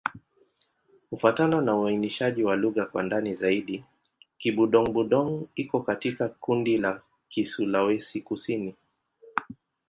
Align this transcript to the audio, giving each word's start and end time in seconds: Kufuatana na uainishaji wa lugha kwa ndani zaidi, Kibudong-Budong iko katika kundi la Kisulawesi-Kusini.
Kufuatana 1.09 1.61
na 1.61 1.77
uainishaji 1.77 2.43
wa 2.43 2.55
lugha 2.55 2.85
kwa 2.85 3.03
ndani 3.03 3.35
zaidi, 3.35 3.83
Kibudong-Budong 4.37 5.45
iko 5.55 5.79
katika 5.79 6.29
kundi 6.29 6.77
la 6.77 7.01
Kisulawesi-Kusini. 7.29 8.75